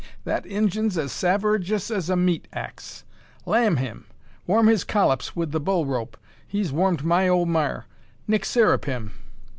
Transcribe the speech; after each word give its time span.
that 0.23 0.47
Injun's 0.47 0.97
as 0.97 1.11
savagerous 1.11 1.91
as 1.95 2.09
a 2.09 2.15
meat 2.15 2.47
axe. 2.53 3.03
Lamm 3.45 3.77
him! 3.77 4.05
Warm 4.47 4.65
his 4.65 4.83
collops 4.83 5.35
wi' 5.35 5.45
the 5.45 5.59
bull 5.59 5.85
rope; 5.85 6.17
he's 6.47 6.73
warmed 6.73 7.03
my 7.05 7.27
old 7.27 7.49
mar. 7.49 7.85
Nick 8.27 8.43
syrup 8.43 8.85
him!" 8.85 9.11